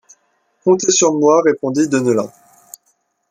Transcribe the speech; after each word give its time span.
Comptez 0.63 0.89
sur 0.89 1.13
moi, 1.13 1.43
répondit 1.45 1.87
Deneulin. 1.87 2.31